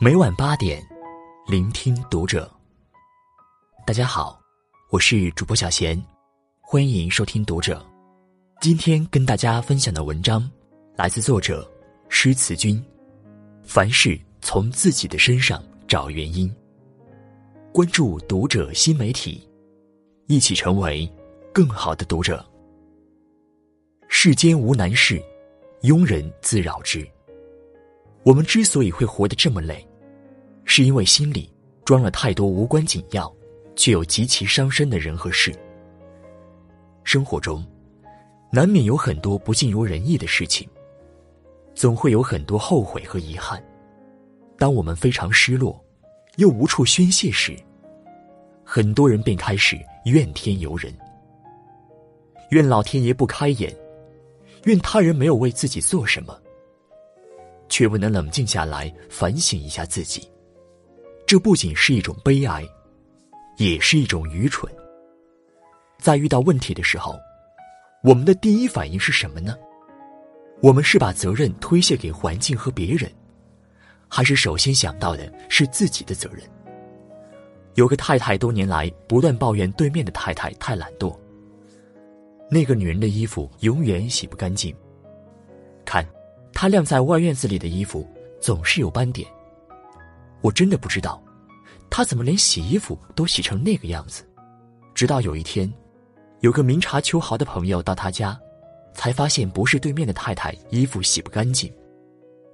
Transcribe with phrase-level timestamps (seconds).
[0.00, 0.84] 每晚八点，
[1.46, 2.50] 聆听读者。
[3.86, 4.40] 大家好，
[4.90, 6.02] 我是主播小贤，
[6.60, 7.84] 欢迎收听读者。
[8.60, 10.50] 今天跟大家分享的文章
[10.96, 11.70] 来自作者
[12.08, 12.84] 诗词君。
[13.62, 16.52] 凡事从自己的身上找原因。
[17.72, 19.48] 关注读者新媒体，
[20.26, 21.08] 一起成为
[21.52, 22.44] 更好的读者。
[24.08, 25.22] 世间无难事，
[25.82, 27.06] 庸人自扰之。
[28.24, 29.86] 我们之所以会活得这么累。
[30.64, 31.52] 是因为心里
[31.84, 33.30] 装了太多无关紧要，
[33.74, 35.52] 却又极其伤身的人和事。
[37.02, 37.66] 生活中，
[38.52, 40.68] 难免有很多不尽如人意的事情，
[41.74, 43.62] 总会有很多后悔和遗憾。
[44.56, 45.78] 当我们非常失落，
[46.36, 47.56] 又无处宣泄时，
[48.64, 50.96] 很多人便开始怨天尤人，
[52.50, 53.76] 怨老天爷不开眼，
[54.64, 56.40] 怨他人没有为自己做什么，
[57.68, 60.30] 却不能冷静下来反省一下自己。
[61.26, 62.64] 这不仅是一种悲哀，
[63.56, 64.72] 也是一种愚蠢。
[65.98, 67.18] 在遇到问题的时候，
[68.02, 69.56] 我们的第一反应是什么呢？
[70.60, 73.10] 我们是把责任推卸给环境和别人，
[74.08, 76.42] 还是首先想到的是自己的责任？
[77.74, 81.16] 有个太太多年来不断抱怨对面的太太太懒惰，
[82.52, 84.76] 那个女人的衣服永远洗不干净，
[85.86, 86.06] 看，
[86.52, 88.06] 她晾在外院子里的衣服
[88.42, 89.26] 总是有斑点。
[90.42, 91.22] 我真的不知道，
[91.88, 94.22] 她怎么连洗衣服都洗成那个样子。
[94.92, 95.72] 直到有一天，
[96.40, 98.38] 有个明察秋毫的朋友到她家，
[98.92, 101.72] 才发现不是对面的太太衣服洗不干净。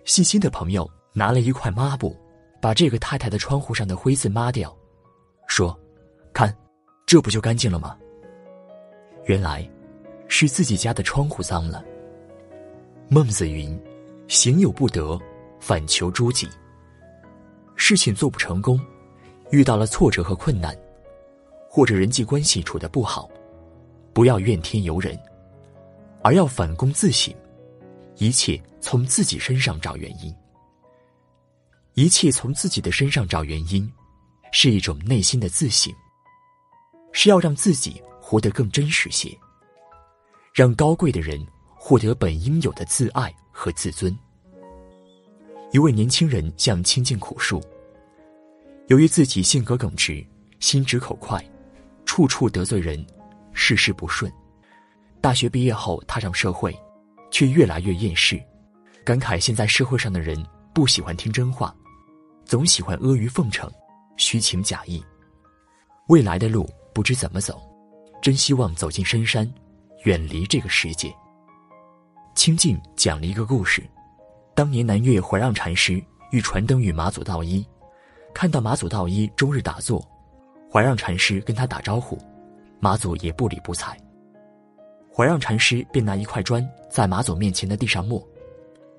[0.05, 2.16] 细心的朋友拿了一块抹布，
[2.62, 4.72] 把这个太太的窗户上的灰渍抹掉，
[5.48, 5.77] 说
[6.33, 6.56] ：“看，
[7.05, 7.98] 这不就干净了吗？”
[9.27, 9.68] 原来，
[10.28, 11.84] 是自己家的窗户脏了。
[13.08, 13.76] 孟子云
[14.28, 15.18] ：“行有不得，
[15.58, 16.48] 反求诸己。”
[17.74, 18.78] 事情做不成功，
[19.50, 20.77] 遇到了挫折和困难，
[21.68, 23.30] 或者人际关系处得不好，
[24.12, 25.18] 不要怨天尤人，
[26.22, 27.34] 而要反躬自省，
[28.17, 30.34] 一切从自己身上找原因。
[31.94, 33.90] 一切从自己的身上找原因，
[34.52, 35.92] 是一种内心的自省，
[37.12, 39.36] 是要让自己活得更真实些，
[40.58, 41.41] 让高贵的人
[41.77, 44.13] 获得本应有的自爱和自尊。
[45.70, 47.63] 一位年轻人向清静苦述，
[48.89, 50.27] 由于自己性格耿直、
[50.58, 51.41] 心直口快，
[52.05, 53.07] 处处得罪人，
[53.52, 54.33] 事事不顺。
[55.20, 56.77] 大学毕业后踏上社会，
[57.30, 58.42] 却越来越厌世，
[59.05, 61.73] 感慨现在社会上的人不喜欢听真话，
[62.45, 63.70] 总喜欢阿谀奉承、
[64.17, 65.01] 虚情假意。
[66.08, 67.63] 未来的路不知怎么走，
[68.20, 69.48] 真希望走进深山，
[70.05, 71.13] 远离这个世界。
[72.35, 73.83] 清静讲了一个故事。
[74.55, 77.64] 当年南岳怀让禅师欲传灯与马祖道一，
[78.35, 80.05] 看到马祖道一终日打坐，
[80.73, 82.19] 怀让禅师跟他打招呼，
[82.81, 83.97] 马祖也不理不睬。
[85.14, 88.20] 怀让禅师便拿一块砖在马祖面前的地上磨，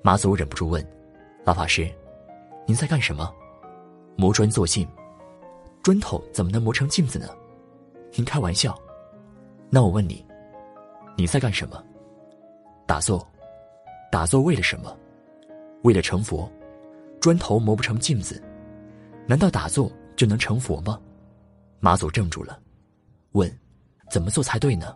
[0.02, 0.86] 马祖忍不住问
[1.44, 1.90] ：“老法师，
[2.66, 3.30] 您在干什么？”
[4.16, 4.86] 磨砖作镜，
[5.82, 7.28] 砖头怎么能磨成镜子呢？
[8.14, 8.78] 您开玩笑？
[9.70, 10.24] 那我问你，
[11.16, 11.82] 你在干什么？
[12.86, 13.26] 打坐，
[14.10, 14.96] 打坐为了什么？
[15.82, 16.50] 为了成佛，
[17.20, 18.42] 砖头磨不成镜子，
[19.26, 21.00] 难道打坐就能成佛吗？
[21.78, 22.58] 马祖怔住了，
[23.32, 23.50] 问
[24.10, 24.94] ：“怎么做才对呢？”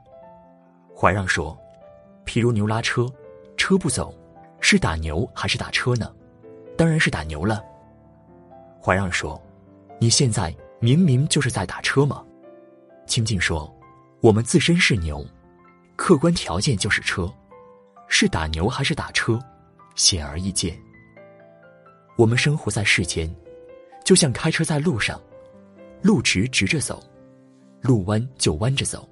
[0.94, 1.56] 怀让说
[2.26, 3.06] ：“譬如牛拉车，
[3.56, 4.14] 车不走，
[4.60, 6.14] 是打牛还是打车呢？
[6.76, 7.64] 当然是打牛了。”
[8.82, 9.40] 怀让说
[9.98, 12.22] ：“你现在明明就是在打车嘛。”
[13.06, 13.74] 清净说
[14.20, 15.24] ：“我们自身是牛，
[15.96, 17.32] 客观条件就是车，
[18.08, 19.38] 是打牛还是打车？”
[19.94, 20.76] 显而易见，
[22.16, 23.32] 我们生活在世间，
[24.04, 25.20] 就像开车在路上，
[26.02, 27.00] 路直直着走，
[27.80, 29.08] 路弯就弯着走。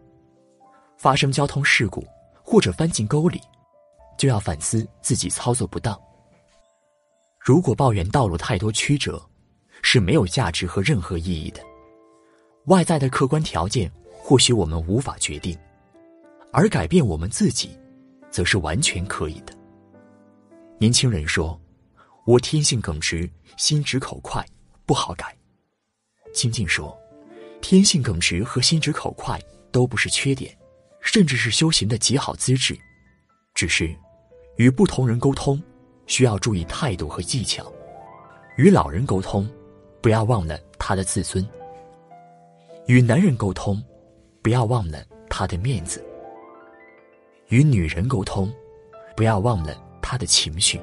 [0.99, 2.05] 发生交通事故
[2.43, 3.41] 或者翻进沟里，
[4.19, 5.97] 就要反思自己操作不当。
[7.39, 9.25] 如果抱怨道路太多曲折，
[9.83, 11.61] 是没有价值和任何意义的。
[12.67, 15.57] 外在的客观条件或许我们无法决定，
[16.53, 17.77] 而改变我们自己，
[18.31, 19.55] 则是完全可以的。
[20.79, 21.59] 年轻人说
[22.27, 24.45] ：“我天性耿直，心直口快，
[24.85, 25.35] 不好改。”
[26.35, 26.97] 清静说
[27.63, 29.41] ：“天性耿直和心直口快
[29.71, 30.55] 都不是缺点，
[31.01, 32.79] 甚至是修行的极好资质。
[33.55, 33.95] 只是，
[34.57, 35.63] 与不同人沟通，
[36.07, 37.73] 需要注意态度和技巧。
[38.59, 39.49] 与老人沟通，
[40.03, 41.43] 不要忘了他的自尊；
[42.87, 43.83] 与男人沟通，
[44.43, 45.99] 不要忘了他的面子；
[47.53, 48.51] 与女人沟通，
[49.15, 50.79] 不要忘了。”她的情绪；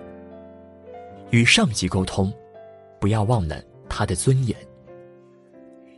[1.29, 2.33] 与上级沟通，
[2.99, 4.55] 不要忘了她的尊严；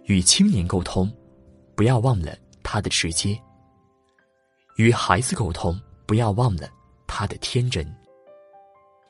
[0.06, 1.10] 与青年沟通，
[1.76, 3.40] 不要忘了他的直接；
[4.76, 6.68] 与孩子沟通，不要忘了
[7.06, 7.86] 他的天真。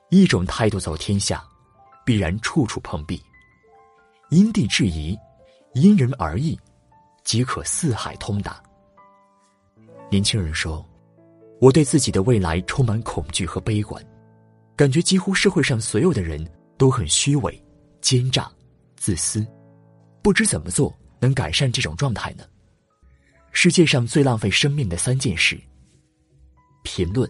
[0.09, 1.43] 一种态度走天下，
[2.05, 3.19] 必然处处碰壁。
[4.29, 5.17] 因地制宜，
[5.73, 6.59] 因人而异，
[7.23, 8.61] 即可四海通达。
[10.11, 10.85] 年轻人说
[11.61, 14.03] ：“我对自己的未来充满恐惧和悲观，
[14.75, 16.43] 感觉几乎社会上所有的人
[16.75, 17.63] 都很虚伪、
[18.01, 18.51] 奸诈、
[18.95, 19.45] 自私，
[20.23, 22.43] 不知怎么做能改善这种状态呢？”
[23.53, 25.55] 世界上最浪费生命的三件事。
[26.81, 27.29] 评论：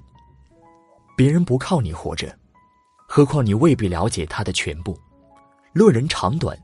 [1.17, 2.33] 别人不靠你活着。
[3.09, 4.97] 何况你未必了解他的全部，
[5.73, 6.57] 论人长短，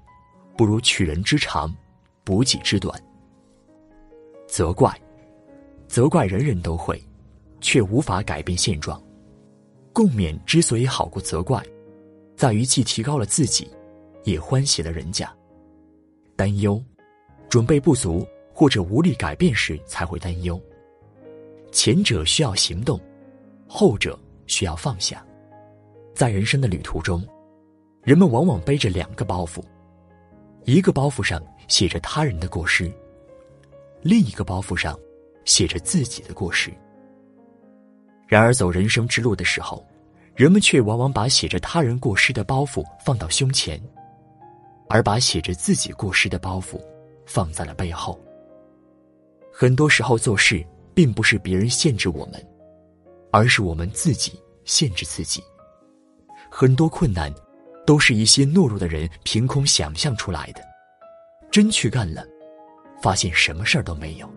[0.58, 1.76] 不如取人之长，
[2.24, 2.98] 补己之短。
[4.48, 4.98] 责怪，
[5.90, 6.98] 责怪人人都会，
[7.68, 8.98] 却无法改变现状。
[9.92, 11.62] 共勉之所以好过责怪，
[12.34, 13.70] 在于既提高了自己，
[14.24, 15.30] 也欢喜了人家。
[16.34, 16.82] 担忧，
[17.50, 20.58] 准备不足或者无力改变时才会担忧。
[21.70, 22.98] 前者需要行动，
[23.68, 25.22] 后者需要放下。
[26.16, 27.22] 在人生的旅途中，
[28.02, 29.62] 人们往往背着两个包袱，
[30.64, 32.90] 一个包袱上写着他人的过失，
[34.02, 34.98] 另一个包袱上
[35.44, 36.72] 写着自己的过失。
[38.28, 39.86] 然而走人生之路的时候，
[40.36, 43.82] 人们却往往把写着他人过失的包袱放到胸前，
[44.90, 46.80] 而把写着自己过失的包袱
[47.26, 48.20] 放在了背后。
[49.52, 50.64] 很多时候做事
[50.94, 52.46] 并不是别人限制我们，
[53.32, 55.42] 而是我们自己限制自己。
[56.52, 57.34] 很多困难，
[57.86, 60.62] 都是一些懦弱的人凭空想象出来的，
[61.50, 62.24] 真去干了，
[63.02, 64.30] 发现什么事儿都没有。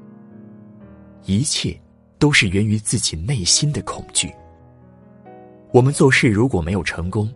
[1.25, 1.79] 一切
[2.21, 4.33] 都是源于自己内心的恐惧。
[5.73, 7.29] 我们做事如果没有成功，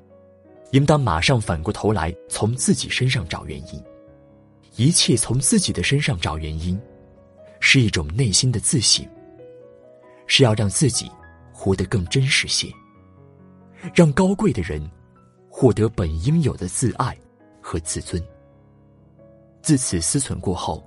[0.70, 3.82] 应当马上反过头来从自己身上找原因。
[4.76, 6.78] 一切从自己的身上找原因，
[7.60, 9.06] 是一种内心的自省，
[10.26, 11.10] 是要让自己
[11.52, 12.68] 活得更真实些。
[13.94, 14.82] 让高贵的人
[15.48, 17.16] 获得本应有的自爱
[17.60, 18.22] 和自尊。
[19.62, 20.84] 自此思忖过后，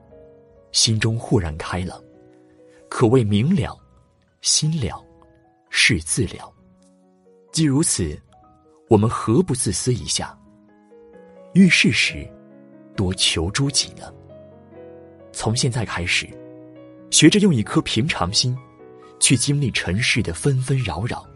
[0.74, 2.04] 心中豁然开朗，
[2.90, 3.80] 可谓明了、
[4.48, 5.04] 心了、
[5.70, 6.50] 事自了。
[7.52, 8.18] 既如此，
[8.88, 10.36] 我们何不自私一下？
[11.54, 12.26] 遇事时，
[12.96, 14.10] 多求诸己呢？
[15.34, 16.26] 从现在开始，
[17.12, 18.58] 学着用一颗平常心，
[19.20, 21.28] 去经历尘世的纷纷扰扰。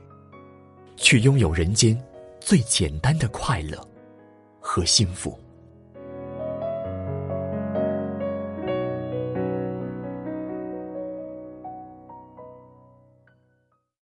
[0.96, 2.02] 去拥有人间
[2.40, 3.78] 最简单的快乐
[4.62, 5.38] 和幸福。